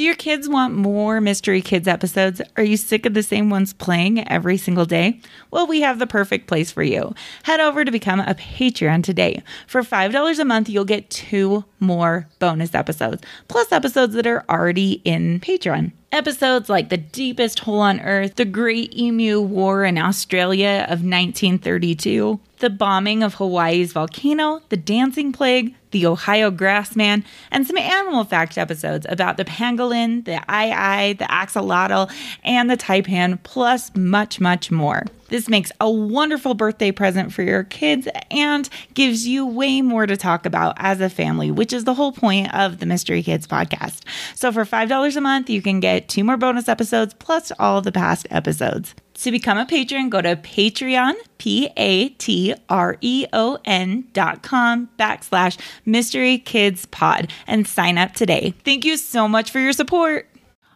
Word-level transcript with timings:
Do 0.00 0.06
your 0.06 0.14
kids 0.14 0.48
want 0.48 0.74
more 0.74 1.20
Mystery 1.20 1.60
Kids 1.60 1.86
episodes? 1.86 2.40
Are 2.56 2.64
you 2.64 2.78
sick 2.78 3.04
of 3.04 3.12
the 3.12 3.22
same 3.22 3.50
ones 3.50 3.74
playing 3.74 4.26
every 4.30 4.56
single 4.56 4.86
day? 4.86 5.20
Well, 5.50 5.66
we 5.66 5.82
have 5.82 5.98
the 5.98 6.06
perfect 6.06 6.46
place 6.46 6.70
for 6.70 6.82
you. 6.82 7.14
Head 7.42 7.60
over 7.60 7.84
to 7.84 7.90
become 7.90 8.20
a 8.20 8.34
Patreon 8.34 9.04
today. 9.04 9.42
For 9.66 9.82
$5 9.82 10.38
a 10.38 10.44
month, 10.46 10.70
you'll 10.70 10.86
get 10.86 11.10
two 11.10 11.66
more 11.80 12.26
bonus 12.38 12.74
episodes, 12.74 13.22
plus 13.48 13.72
episodes 13.72 14.14
that 14.14 14.26
are 14.26 14.42
already 14.48 15.02
in 15.04 15.38
Patreon. 15.38 15.92
Episodes 16.12 16.68
like 16.68 16.88
The 16.88 16.96
Deepest 16.96 17.60
Hole 17.60 17.78
on 17.78 18.00
Earth, 18.00 18.34
The 18.34 18.44
Great 18.44 18.98
Emu 18.98 19.40
War 19.40 19.84
in 19.84 19.96
Australia 19.96 20.84
of 20.88 21.04
1932, 21.04 22.40
the 22.58 22.68
bombing 22.68 23.22
of 23.22 23.34
Hawaii's 23.34 23.92
volcano, 23.92 24.60
the 24.70 24.76
dancing 24.76 25.30
plague, 25.30 25.72
the 25.92 26.06
Ohio 26.06 26.50
grassman, 26.50 27.22
and 27.52 27.64
some 27.64 27.78
animal 27.78 28.24
fact 28.24 28.58
episodes 28.58 29.06
about 29.08 29.36
the 29.36 29.44
pangolin, 29.44 30.24
the 30.24 30.42
ai, 30.48 31.12
the 31.12 31.26
axolotl, 31.26 32.10
and 32.42 32.68
the 32.68 32.76
taipan, 32.76 33.40
plus 33.44 33.94
much, 33.94 34.40
much 34.40 34.68
more. 34.72 35.04
This 35.30 35.48
makes 35.48 35.72
a 35.80 35.90
wonderful 35.90 36.54
birthday 36.54 36.92
present 36.92 37.32
for 37.32 37.42
your 37.42 37.64
kids 37.64 38.06
and 38.30 38.68
gives 38.94 39.26
you 39.26 39.46
way 39.46 39.80
more 39.80 40.06
to 40.06 40.16
talk 40.16 40.44
about 40.44 40.74
as 40.76 41.00
a 41.00 41.08
family, 41.08 41.50
which 41.50 41.72
is 41.72 41.84
the 41.84 41.94
whole 41.94 42.12
point 42.12 42.52
of 42.54 42.78
the 42.78 42.86
Mystery 42.86 43.22
Kids 43.22 43.46
podcast. 43.46 44.00
So 44.34 44.52
for 44.52 44.64
$5 44.64 45.16
a 45.16 45.20
month, 45.20 45.48
you 45.48 45.62
can 45.62 45.80
get 45.80 46.08
two 46.08 46.24
more 46.24 46.36
bonus 46.36 46.68
episodes 46.68 47.14
plus 47.14 47.52
all 47.58 47.80
the 47.80 47.92
past 47.92 48.26
episodes. 48.30 48.94
To 49.14 49.30
become 49.30 49.58
a 49.58 49.66
patron, 49.66 50.08
go 50.08 50.22
to 50.22 50.34
Patreon, 50.34 51.12
P 51.36 51.68
A 51.76 52.08
T 52.08 52.54
R 52.70 52.96
E 53.02 53.26
O 53.34 53.58
N 53.66 54.08
dot 54.14 54.42
com 54.42 54.88
backslash 54.98 55.58
Mystery 55.84 56.38
Kids 56.38 56.86
Pod 56.86 57.30
and 57.46 57.68
sign 57.68 57.98
up 57.98 58.14
today. 58.14 58.54
Thank 58.64 58.86
you 58.86 58.96
so 58.96 59.28
much 59.28 59.50
for 59.50 59.60
your 59.60 59.74
support. 59.74 60.29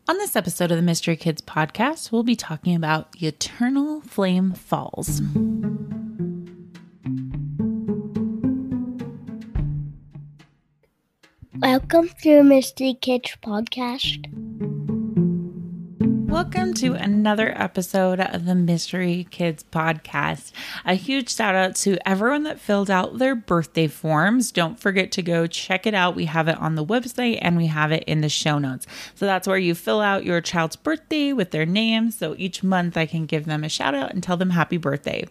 On 0.07 0.19
this 0.19 0.37
episode 0.37 0.71
of 0.71 0.77
the 0.77 0.83
Mystery 0.83 1.17
Kids 1.17 1.41
podcast, 1.41 2.13
we'll 2.13 2.25
be 2.25 2.37
talking 2.37 2.77
about 2.77 3.13
the 3.13 3.27
Eternal 3.27 4.03
Flame 4.03 4.53
Falls. 4.53 5.23
Welcome 11.59 12.11
to 12.21 12.43
Mystery 12.43 12.99
Kids 13.01 13.39
podcast. 13.43 14.44
Welcome 16.35 16.75
to 16.75 16.95
another 16.95 17.55
episode 17.57 18.19
of 18.19 18.45
the 18.45 18.57
Mystery 18.57 19.29
Kids 19.31 19.65
podcast. 19.71 20.51
A 20.85 20.95
huge 20.95 21.33
shout 21.33 21.55
out 21.55 21.77
to 21.77 21.97
everyone 22.07 22.43
that 22.43 22.59
filled 22.59 22.91
out 22.91 23.19
their 23.19 23.37
birthday 23.37 23.87
forms. 23.87 24.51
Don't 24.51 24.77
forget 24.77 25.13
to 25.13 25.23
go 25.23 25.47
check 25.47 25.87
it 25.87 25.95
out. 25.95 26.17
We 26.17 26.25
have 26.25 26.49
it 26.49 26.59
on 26.59 26.75
the 26.75 26.85
website 26.85 27.39
and 27.41 27.57
we 27.57 27.67
have 27.67 27.93
it 27.93 28.03
in 28.09 28.21
the 28.21 28.29
show 28.29 28.59
notes. 28.59 28.85
So 29.15 29.27
that's 29.27 29.47
where 29.47 29.59
you 29.59 29.77
fill 29.77 30.01
out 30.01 30.25
your 30.25 30.41
child's 30.41 30.75
birthday 30.75 31.33
with 31.33 31.53
their 31.53 31.67
name. 31.67 32.11
So 32.11 32.35
each 32.37 32.65
month 32.65 32.97
I 32.97 33.07
can 33.07 33.27
give 33.27 33.45
them 33.45 33.63
a 33.63 33.69
shout 33.69 33.95
out 33.95 34.13
and 34.13 34.21
tell 34.21 34.37
them 34.37 34.51
happy 34.51 34.77
birthday. 34.77 35.29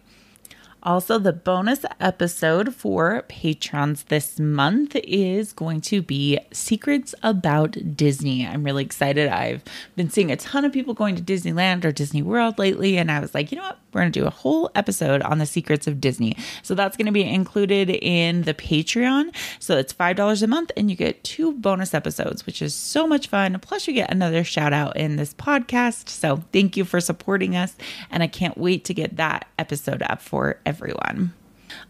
Also, 0.84 1.18
the 1.18 1.32
bonus 1.32 1.86
episode 1.98 2.74
for 2.74 3.24
patrons 3.28 4.02
this 4.04 4.38
month 4.38 4.94
is 4.96 5.54
going 5.54 5.80
to 5.80 6.02
be 6.02 6.38
Secrets 6.52 7.14
About 7.22 7.96
Disney. 7.96 8.46
I'm 8.46 8.64
really 8.64 8.84
excited. 8.84 9.28
I've 9.30 9.62
been 9.96 10.10
seeing 10.10 10.30
a 10.30 10.36
ton 10.36 10.62
of 10.62 10.72
people 10.72 10.92
going 10.92 11.16
to 11.16 11.22
Disneyland 11.22 11.86
or 11.86 11.92
Disney 11.92 12.20
World 12.20 12.58
lately, 12.58 12.98
and 12.98 13.10
I 13.10 13.20
was 13.20 13.34
like, 13.34 13.50
you 13.50 13.56
know 13.56 13.64
what? 13.64 13.78
We're 13.94 14.00
going 14.02 14.12
to 14.12 14.20
do 14.20 14.26
a 14.26 14.30
whole 14.30 14.70
episode 14.74 15.22
on 15.22 15.38
the 15.38 15.46
secrets 15.46 15.86
of 15.86 16.00
Disney. 16.00 16.36
So 16.62 16.74
that's 16.74 16.96
going 16.96 17.06
to 17.06 17.12
be 17.12 17.22
included 17.22 17.90
in 17.90 18.42
the 18.42 18.54
Patreon. 18.54 19.34
So 19.60 19.76
it's 19.78 19.92
$5 19.92 20.42
a 20.42 20.46
month, 20.46 20.72
and 20.76 20.90
you 20.90 20.96
get 20.96 21.22
two 21.24 21.52
bonus 21.52 21.94
episodes, 21.94 22.44
which 22.46 22.60
is 22.60 22.74
so 22.74 23.06
much 23.06 23.28
fun. 23.28 23.58
Plus, 23.60 23.86
you 23.86 23.94
get 23.94 24.10
another 24.10 24.44
shout 24.44 24.72
out 24.72 24.96
in 24.96 25.16
this 25.16 25.32
podcast. 25.34 26.08
So 26.08 26.42
thank 26.52 26.76
you 26.76 26.84
for 26.84 27.00
supporting 27.00 27.56
us, 27.56 27.76
and 28.10 28.22
I 28.22 28.26
can't 28.26 28.58
wait 28.58 28.84
to 28.86 28.94
get 28.94 29.16
that 29.16 29.46
episode 29.58 30.02
up 30.02 30.20
for 30.20 30.60
everyone. 30.66 31.32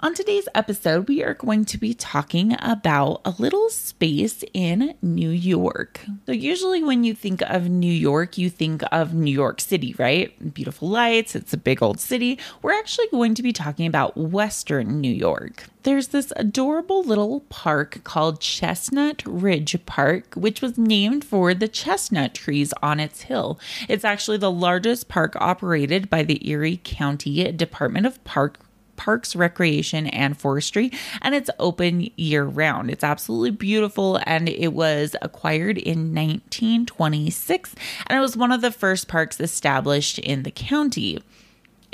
On 0.00 0.14
today's 0.14 0.48
episode, 0.54 1.08
we 1.08 1.22
are 1.22 1.34
going 1.34 1.64
to 1.66 1.78
be 1.78 1.94
talking 1.94 2.56
about 2.60 3.20
a 3.24 3.34
little 3.38 3.70
space 3.70 4.44
in 4.52 4.94
New 5.02 5.30
York. 5.30 6.00
So, 6.26 6.32
usually 6.32 6.82
when 6.82 7.04
you 7.04 7.14
think 7.14 7.42
of 7.42 7.68
New 7.68 7.92
York, 7.92 8.36
you 8.36 8.50
think 8.50 8.82
of 8.92 9.14
New 9.14 9.32
York 9.32 9.60
City, 9.60 9.94
right? 9.98 10.54
Beautiful 10.54 10.88
lights, 10.88 11.34
it's 11.34 11.52
a 11.52 11.58
big 11.58 11.82
old 11.82 12.00
city. 12.00 12.38
We're 12.62 12.78
actually 12.78 13.08
going 13.10 13.34
to 13.34 13.42
be 13.42 13.52
talking 13.52 13.86
about 13.86 14.16
Western 14.16 15.00
New 15.00 15.12
York. 15.12 15.64
There's 15.84 16.08
this 16.08 16.32
adorable 16.36 17.02
little 17.02 17.40
park 17.50 18.02
called 18.04 18.40
Chestnut 18.40 19.22
Ridge 19.26 19.76
Park, 19.84 20.32
which 20.34 20.62
was 20.62 20.78
named 20.78 21.24
for 21.24 21.52
the 21.52 21.68
chestnut 21.68 22.32
trees 22.34 22.72
on 22.82 23.00
its 23.00 23.22
hill. 23.22 23.58
It's 23.86 24.04
actually 24.04 24.38
the 24.38 24.50
largest 24.50 25.08
park 25.08 25.36
operated 25.36 26.08
by 26.08 26.22
the 26.22 26.48
Erie 26.48 26.80
County 26.82 27.52
Department 27.52 28.06
of 28.06 28.22
Park 28.24 28.60
Parks, 28.96 29.36
Recreation, 29.36 30.06
and 30.08 30.36
Forestry, 30.36 30.90
and 31.22 31.34
it's 31.34 31.50
open 31.58 32.10
year 32.16 32.44
round. 32.44 32.90
It's 32.90 33.04
absolutely 33.04 33.50
beautiful, 33.50 34.20
and 34.24 34.48
it 34.48 34.72
was 34.72 35.16
acquired 35.22 35.78
in 35.78 36.14
1926, 36.14 37.74
and 38.06 38.18
it 38.18 38.20
was 38.20 38.36
one 38.36 38.52
of 38.52 38.60
the 38.60 38.70
first 38.70 39.08
parks 39.08 39.40
established 39.40 40.18
in 40.18 40.42
the 40.42 40.50
county. 40.50 41.18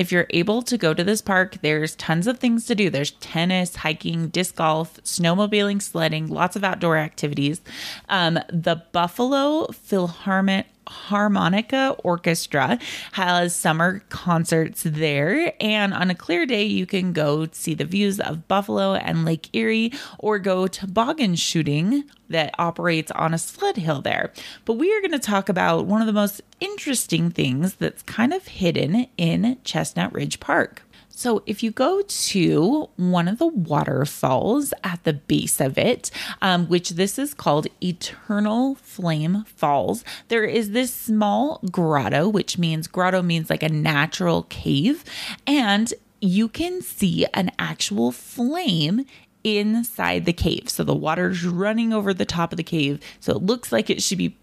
If 0.01 0.11
you're 0.11 0.29
able 0.31 0.63
to 0.63 0.79
go 0.79 0.95
to 0.95 1.05
this 1.05 1.21
park, 1.21 1.59
there's 1.61 1.95
tons 1.97 2.27
of 2.27 2.39
things 2.39 2.65
to 2.65 2.75
do. 2.75 2.89
There's 2.89 3.11
tennis, 3.11 3.77
hiking, 3.77 4.29
disc 4.29 4.57
golf, 4.57 4.99
snowmobiling, 5.05 5.83
sledding, 5.83 6.29
lots 6.29 6.57
of 6.57 6.65
outdoor 6.65 6.97
activities. 6.97 7.61
Um, 8.09 8.39
the 8.49 8.83
Buffalo 8.93 9.67
Philharmonic 9.73 10.69
Harmonica 10.91 11.97
Orchestra 12.03 12.79
has 13.13 13.55
summer 13.55 14.01
concerts 14.09 14.83
there. 14.83 15.55
And 15.61 15.95
on 15.95 16.11
a 16.11 16.15
clear 16.15 16.47
day, 16.47 16.65
you 16.65 16.85
can 16.85 17.13
go 17.13 17.47
see 17.53 17.75
the 17.75 17.85
views 17.85 18.19
of 18.19 18.49
Buffalo 18.49 18.95
and 18.95 19.25
Lake 19.25 19.49
Erie 19.53 19.93
or 20.19 20.39
go 20.39 20.67
toboggan 20.67 21.37
shooting 21.37 22.05
that 22.29 22.55
operates 22.59 23.11
on 23.13 23.33
a 23.33 23.39
sled 23.39 23.77
hill 23.77 24.03
there. 24.03 24.33
But 24.65 24.75
we 24.75 24.93
are 24.93 25.01
going 25.01 25.13
to 25.13 25.19
talk 25.19 25.49
about 25.49 25.87
one 25.87 26.01
of 26.01 26.07
the 26.07 26.13
most 26.13 26.43
interesting 26.61 27.31
things 27.31 27.75
that's 27.75 28.03
kind 28.03 28.33
of 28.33 28.47
hidden 28.47 29.07
in 29.17 29.59
Chestnut 29.65 30.13
Ridge 30.13 30.41
Park. 30.41 30.83
So, 31.13 31.43
if 31.45 31.63
you 31.63 31.71
go 31.71 32.03
to 32.03 32.89
one 32.97 33.29
of 33.29 33.39
the 33.39 33.47
waterfalls 33.47 34.73
at 34.83 35.05
the 35.05 35.13
base 35.13 35.61
of 35.61 35.77
it, 35.77 36.11
um, 36.41 36.67
which 36.67 36.91
this 36.91 37.19
is 37.19 37.35
called 37.35 37.67
Eternal 37.83 38.77
Flame 38.77 39.45
Falls, 39.45 40.05
there 40.29 40.45
is 40.45 40.71
this 40.71 40.95
small 40.95 41.61
grotto, 41.71 42.29
which 42.29 42.59
means 42.59 42.87
grotto 42.87 43.23
means 43.23 43.51
like 43.51 43.63
a 43.63 43.69
natural 43.69 44.45
cave, 44.45 45.05
and 45.47 45.93
you 46.21 46.49
can 46.49 46.81
see 46.81 47.27
an 47.35 47.51
actual 47.59 48.13
flame 48.13 49.05
inside 49.45 50.25
the 50.25 50.33
cave. 50.33 50.69
So 50.69 50.85
the 50.85 50.95
water's 50.95 51.45
running 51.45 51.93
over 51.93 52.13
the 52.13 52.25
top 52.25 52.53
of 52.53 52.57
the 52.57 52.63
cave. 52.63 53.01
So 53.21 53.33
it 53.33 53.43
looks 53.43 53.73
like 53.73 53.91
it 53.91 54.03
should 54.03 54.19
be 54.19 54.37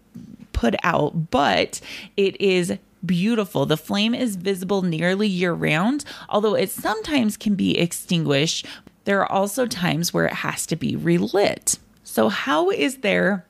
put 0.52 0.74
out, 0.82 1.30
but 1.30 1.80
it 2.16 2.40
is 2.40 2.76
beautiful. 3.08 3.66
The 3.66 3.76
flame 3.76 4.14
is 4.14 4.36
visible 4.36 4.82
nearly 4.82 5.26
year 5.26 5.52
round, 5.52 6.04
although 6.28 6.54
it 6.54 6.70
sometimes 6.70 7.36
can 7.36 7.56
be 7.56 7.76
extinguished. 7.76 8.64
There 9.04 9.20
are 9.20 9.32
also 9.32 9.66
times 9.66 10.14
where 10.14 10.26
it 10.26 10.34
has 10.34 10.64
to 10.66 10.76
be 10.76 10.94
relit. 10.94 11.80
So, 12.04 12.28
how 12.28 12.70
is 12.70 12.98
there 12.98 13.44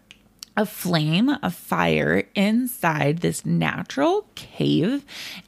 a 0.58 0.66
flame, 0.66 1.28
a 1.40 1.50
fire 1.50 2.24
inside 2.34 3.18
this 3.18 3.46
natural 3.46 4.26
cave 4.34 5.04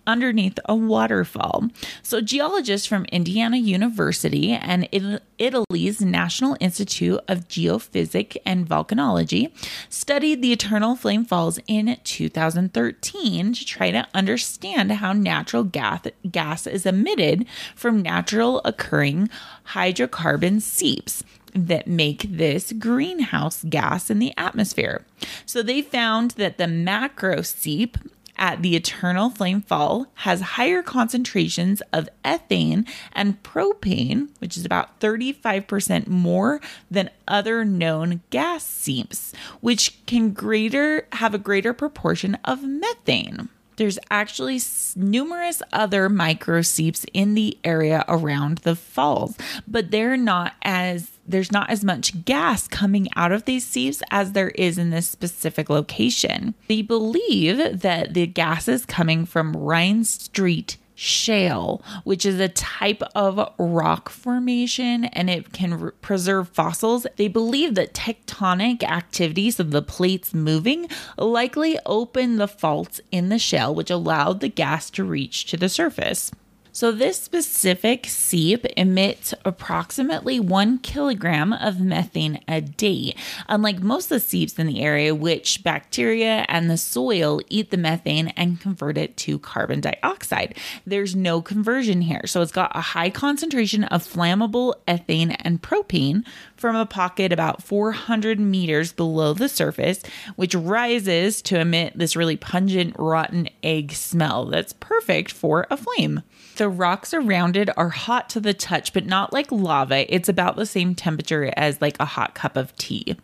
underneath 0.07 0.57
a 0.67 0.75
waterfall. 0.77 1.65
So, 2.05 2.21
geologists 2.21 2.87
from 2.87 3.07
Indiana 3.07 3.57
University 3.57 4.53
and 4.53 4.89
Italy's 5.37 6.01
National 6.01 6.57
Institute 6.61 7.19
of 7.27 7.49
Geophysics 7.49 8.37
and 8.47 8.69
Volcanology 8.69 9.51
studied 9.89 10.43
the 10.43 10.53
Eternal 10.53 10.95
Flame 10.95 11.25
Falls 11.25 11.59
in 11.67 11.99
2013 12.05 13.53
to 13.53 13.67
try 13.67 13.91
to 13.91 14.07
understand 14.15 14.93
how 14.93 15.13
natural 15.13 15.65
gas, 15.65 16.03
gas 16.31 16.69
is 16.69 16.87
emitted 16.87 17.47
from 17.75 18.01
natural 18.01 18.61
occurring 18.65 19.29
hydrocarbon 19.71 20.63
seeps 20.63 21.25
that 21.55 21.87
make 21.87 22.23
this 22.23 22.73
greenhouse 22.73 23.65
gas 23.65 24.11
in 24.11 24.19
the 24.19 24.33
atmosphere. 24.37 25.05
So 25.47 25.63
they 25.63 25.83
found 25.83 26.33
that 26.33 26.59
the 26.59 26.69
macro 26.69 27.43
seep 27.43 27.97
at 28.41 28.63
the 28.63 28.75
Eternal 28.75 29.29
Flame 29.29 29.61
Fall 29.61 30.07
has 30.15 30.41
higher 30.41 30.83
concentrations 30.83 31.83
of 31.93 32.09
ethane 32.25 32.89
and 33.13 33.41
propane, 33.43 34.31
which 34.39 34.57
is 34.57 34.65
about 34.65 34.99
35% 34.99 36.09
more 36.09 36.61
than 36.91 37.11
other 37.29 37.65
known 37.65 38.23
gas 38.31 38.65
seeps, 38.65 39.35
which 39.61 40.05
can 40.07 40.33
greater 40.33 41.07
have 41.13 41.35
a 41.35 41.39
greater 41.39 41.75
proportion 41.75 42.37
of 42.45 42.63
methane. 42.65 43.51
There's 43.81 43.99
actually 44.11 44.61
numerous 44.95 45.63
other 45.73 46.11
micro 46.11 46.61
seeps 46.61 47.07
in 47.15 47.33
the 47.33 47.57
area 47.65 48.05
around 48.09 48.59
the 48.59 48.77
falls, 48.77 49.39
but 49.67 49.91
they're 49.91 50.19
not 50.19 50.53
as 50.61 51.13
there's 51.27 51.51
not 51.51 51.71
as 51.71 51.83
much 51.83 52.27
gas 52.27 52.69
coming 52.69 53.09
out 53.17 53.33
of 53.33 53.47
these 53.47 53.67
seeps 53.67 54.03
as 54.11 54.33
there 54.33 54.51
is 54.51 54.77
in 54.77 54.91
this 54.91 55.09
specific 55.09 55.71
location. 55.71 56.55
They 56.69 56.83
believe 56.83 57.81
that 57.81 58.13
the 58.13 58.27
gas 58.27 58.69
is 58.69 58.85
coming 58.85 59.25
from 59.25 59.55
Rhinestreet 59.55 60.77
shale, 61.01 61.83
which 62.05 62.27
is 62.27 62.39
a 62.39 62.49
type 62.49 63.03
of 63.15 63.41
rock 63.59 64.11
formation 64.11 65.07
and 65.07 65.31
it 65.31 65.51
can 65.51 65.81
re- 65.81 65.91
preserve 66.03 66.47
fossils. 66.51 67.07
They 67.17 67.27
believe 67.27 67.75
that 67.77 67.95
tectonic 67.95 68.83
activities 68.83 69.59
of 69.59 69.71
the 69.71 69.81
plates 69.81 70.35
moving 70.35 70.89
likely 71.17 71.79
opened 71.87 72.39
the 72.39 72.47
faults 72.47 73.01
in 73.11 73.31
the 73.31 73.39
shale, 73.39 73.75
which 73.75 73.91
allowed 73.91 74.41
the 74.41 74.51
gas 74.51 74.91
to 74.91 75.03
reach 75.03 75.47
to 75.47 75.57
the 75.57 75.71
surface. 75.71 76.33
So, 76.81 76.93
this 76.93 77.21
specific 77.21 78.07
seep 78.07 78.65
emits 78.75 79.35
approximately 79.45 80.41
one 80.41 80.79
kilogram 80.79 81.53
of 81.53 81.79
methane 81.79 82.41
a 82.49 82.63
day. 82.63 83.15
Unlike 83.51 83.81
most 83.81 84.05
of 84.07 84.09
the 84.09 84.21
seeps 84.21 84.59
in 84.59 84.67
the 84.67 84.81
area, 84.81 85.15
which 85.15 85.63
bacteria 85.63 86.47
and 86.49 86.71
the 86.71 86.79
soil 86.79 87.43
eat 87.51 87.71
the 87.71 87.77
methane 87.77 88.29
and 88.29 88.59
convert 88.59 88.97
it 88.97 89.19
to 89.19 89.39
carbon 89.39 89.83
dioxide, 89.83 90.57
there's 90.87 91.15
no 91.15 91.43
conversion 91.43 92.01
here. 92.01 92.23
So, 92.25 92.41
it's 92.41 92.51
got 92.51 92.75
a 92.75 92.81
high 92.81 93.11
concentration 93.11 93.85
of 93.85 94.03
flammable 94.03 94.73
ethane 94.89 95.37
and 95.41 95.61
propane 95.61 96.25
from 96.61 96.77
a 96.77 96.85
pocket 96.85 97.33
about 97.33 97.63
400 97.63 98.39
meters 98.39 98.93
below 98.93 99.33
the 99.33 99.49
surface, 99.49 100.03
which 100.37 100.55
rises 100.55 101.41
to 101.43 101.59
emit 101.59 101.97
this 101.97 102.15
really 102.15 102.37
pungent, 102.37 102.95
rotten 102.99 103.49
egg 103.63 103.93
smell 103.93 104.45
that's 104.45 104.75
perfect 104.75 105.33
for 105.33 105.67
a 105.71 105.77
flame. 105.79 106.23
The 106.57 106.69
rocks 106.69 107.15
around 107.15 107.57
it 107.57 107.71
are 107.79 107.89
hot 107.89 108.29
to 108.31 108.41
the 108.41 108.53
touch, 108.53 108.93
but 108.93 109.07
not 109.07 109.33
like 109.33 109.51
lava. 109.51 110.13
It's 110.15 110.29
about 110.29 110.57
the 110.57 110.67
same 110.67 110.95
temperature 110.95 111.51
as 111.57 111.81
like 111.81 111.97
a 111.99 112.05
hot 112.05 112.35
cup 112.35 112.59
of 112.59 112.77
tea. 112.77 113.17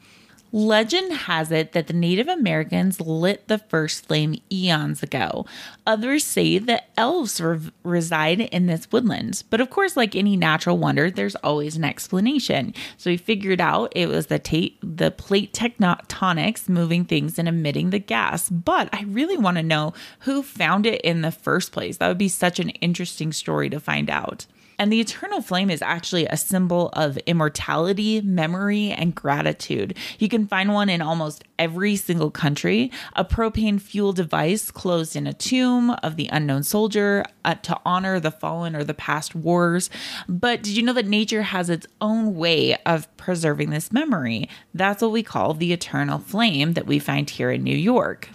Legend 0.53 1.13
has 1.13 1.51
it 1.51 1.73
that 1.73 1.87
the 1.87 1.93
Native 1.93 2.29
Americans 2.29 3.01
lit 3.01 3.49
the 3.49 3.59
first 3.59 4.07
flame 4.07 4.41
eons 4.51 5.03
ago. 5.03 5.45
Others 5.87 6.25
say 6.25 6.59
that 6.59 6.89
elves 6.97 7.41
re- 7.41 7.71
reside 7.83 8.41
in 8.41 8.67
this 8.67 8.91
woodland. 8.91 9.43
But 9.51 9.61
of 9.61 9.71
course, 9.71 9.97
like 9.97 10.15
any 10.15 10.37
natural 10.37 10.79
wonder, 10.79 11.11
there's 11.11 11.35
always 11.37 11.77
an 11.77 11.85
explanation. 11.85 12.75
So 12.97 13.11
we 13.11 13.17
figured 13.17 13.61
out 13.61 13.93
it 13.95 14.09
was 14.09 14.27
the, 14.27 14.39
ta- 14.39 14.77
the 14.83 15.11
plate 15.11 15.53
tectonics 15.53 16.69
moving 16.69 17.05
things 17.05 17.39
and 17.39 17.49
emitting 17.49 17.91
the 17.91 17.99
gas. 17.99 18.49
But 18.49 18.89
I 18.93 19.03
really 19.03 19.37
want 19.37 19.57
to 19.57 19.63
know 19.63 19.95
who 20.21 20.43
found 20.43 20.87
it 20.87 21.01
in 21.03 21.23
the 21.23 21.33
first 21.33 21.73
place. 21.73 21.97
That 21.99 22.09
would 22.09 22.19
be 22.19 22.29
such 22.29 22.61
an 22.61 22.71
interesting 22.71 23.33
story 23.33 23.69
to 23.71 23.81
find 23.81 24.09
out. 24.09 24.47
And 24.79 24.93
the 24.93 25.01
eternal 25.01 25.41
flame 25.41 25.71
is 25.71 25.83
actually 25.83 26.27
a 26.27 26.37
symbol 26.37 26.91
of 26.93 27.17
immortality, 27.19 28.21
memory, 28.21 28.91
and 28.91 29.15
gratitude. 29.15 29.97
You 30.19 30.29
can 30.29 30.47
find 30.47 30.73
one 30.73 30.89
in 30.89 31.01
almost 31.01 31.45
every 31.59 31.97
single 31.97 32.31
country. 32.31 32.91
A 33.15 33.25
propane 33.25 33.81
fuel 33.81 34.13
device 34.13 34.71
closed 34.71 35.17
in 35.17 35.27
a 35.27 35.33
tomb 35.33 35.91
of 36.03 36.17
the 36.17 36.29
unknown 36.31 36.63
soldier 36.63 37.25
uh, 37.45 37.55
to 37.57 37.81
honor 37.85 38.21
the 38.21 38.31
fallen 38.31 38.77
or 38.77 38.85
the 38.85 38.95
past 38.95 39.35
wars. 39.35 39.89
But 40.29 40.63
did 40.63 40.77
you 40.77 40.83
know 40.83 40.93
that 40.93 41.07
nature 41.07 41.43
has 41.43 41.71
its 41.71 41.87
own 42.01 42.35
way 42.35 42.77
of 42.85 43.15
preserving 43.17 43.71
this 43.71 43.93
memory? 43.93 44.49
That's 44.75 45.03
what 45.03 45.13
we 45.13 45.23
call 45.23 45.55
the 45.55 45.73
eternal 45.73 46.19
flame 46.19 46.75
that 46.75 46.87
we 46.87 46.99
find 46.99 47.29
here 47.31 47.51
in 47.51 47.65
New 47.65 47.77
York. 47.77 48.29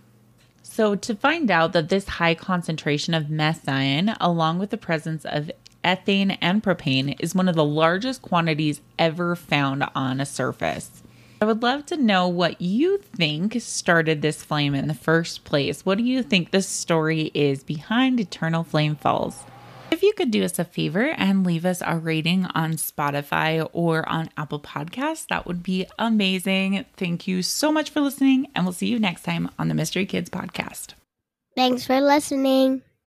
So, 0.64 0.96
to 0.96 1.16
find 1.16 1.52
out 1.52 1.74
that 1.74 1.90
this 1.90 2.08
high 2.08 2.34
concentration 2.34 3.14
of 3.14 3.30
methane, 3.30 4.16
along 4.22 4.60
with 4.60 4.70
the 4.70 4.78
presence 4.78 5.26
of 5.26 5.52
ethane 5.84 6.38
and 6.42 6.64
propane 6.64 7.16
is 7.20 7.36
one 7.36 7.50
of 7.50 7.56
the 7.56 7.66
largest 7.66 8.22
quantities 8.22 8.82
ever 8.98 9.36
found 9.36 9.84
on 9.96 10.20
a 10.20 10.26
surface. 10.26 11.04
I 11.42 11.46
would 11.46 11.64
love 11.64 11.88
to 11.88 11.98
know 11.98 12.28
what 12.28 12.62
you 12.62 13.00
think 13.00 13.60
started 13.62 14.22
this 14.22 14.44
flame 14.44 14.76
in 14.76 14.88
the 14.88 14.94
first 14.94 15.44
place. 15.44 15.84
What 15.84 15.98
do 15.98 16.04
you 16.04 16.22
think 16.22 16.52
the 16.52 16.62
story 16.62 17.32
is 17.34 17.64
behind 17.64 18.20
Eternal 18.20 18.64
Flame 18.64 18.96
Falls? 18.96 19.44
If 19.90 20.04
you 20.04 20.14
could 20.14 20.32
do 20.32 20.44
us 20.44 20.60
a 20.60 20.64
favor 20.64 21.10
and 21.10 21.46
leave 21.46 21.66
us 21.66 21.82
a 21.86 21.98
rating 21.98 22.46
on 22.46 22.74
Spotify 22.74 23.68
or 23.74 24.08
on 24.08 24.30
Apple 24.38 24.60
Podcasts, 24.60 25.28
that 25.30 25.46
would 25.48 25.64
be 25.64 25.88
amazing. 25.98 26.86
Thank 26.96 27.28
you 27.28 27.42
so 27.42 27.72
much 27.72 27.90
for 27.90 28.02
listening, 28.02 28.48
and 28.54 28.66
we'll 28.66 28.74
see 28.74 28.88
you 28.88 29.00
next 29.00 29.24
time 29.24 29.50
on 29.58 29.68
the 29.68 29.74
Mystery 29.74 30.06
Kids 30.06 30.30
Podcast. 30.30 30.94
Thanks 31.56 31.86
for 31.86 32.00
listening. 32.00 32.84